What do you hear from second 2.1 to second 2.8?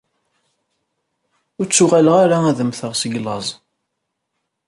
ara ad